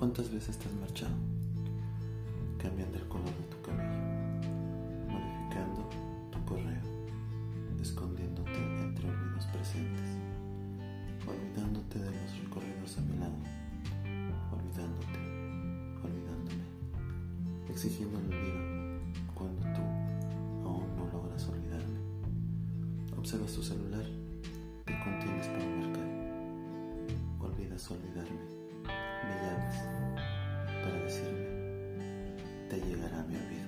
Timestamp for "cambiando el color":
2.56-3.26